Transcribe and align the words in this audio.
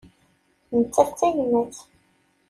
Nettat 0.77 1.09
d 1.13 1.15
tayemmat. 1.19 1.77